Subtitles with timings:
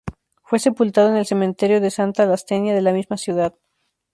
[0.41, 3.53] Fue sepultado en el Cementerio de Santa Lastenia de la misma ciudad.